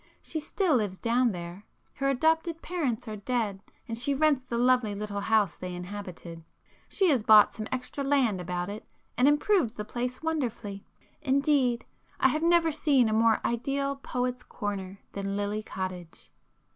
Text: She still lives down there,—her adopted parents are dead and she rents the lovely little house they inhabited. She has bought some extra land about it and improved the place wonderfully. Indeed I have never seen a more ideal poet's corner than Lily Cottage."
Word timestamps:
She 0.23 0.39
still 0.39 0.77
lives 0.77 0.97
down 0.97 1.31
there,—her 1.31 2.09
adopted 2.09 2.63
parents 2.63 3.07
are 3.07 3.17
dead 3.17 3.61
and 3.87 3.95
she 3.95 4.15
rents 4.15 4.41
the 4.41 4.57
lovely 4.57 4.95
little 4.95 5.19
house 5.21 5.55
they 5.55 5.75
inhabited. 5.75 6.43
She 6.89 7.09
has 7.09 7.21
bought 7.21 7.53
some 7.53 7.67
extra 7.71 8.03
land 8.03 8.41
about 8.41 8.67
it 8.67 8.83
and 9.15 9.27
improved 9.27 9.75
the 9.77 9.85
place 9.85 10.23
wonderfully. 10.23 10.83
Indeed 11.21 11.85
I 12.19 12.29
have 12.29 12.41
never 12.41 12.71
seen 12.71 13.09
a 13.09 13.13
more 13.13 13.41
ideal 13.45 13.95
poet's 13.95 14.41
corner 14.41 15.01
than 15.11 15.37
Lily 15.37 15.61
Cottage." 15.61 16.31